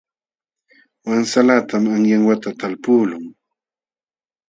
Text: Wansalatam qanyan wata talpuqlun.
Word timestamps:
Wansalatam 1.07 1.83
qanyan 1.91 2.23
wata 2.27 2.49
talpuqlun. 2.59 3.25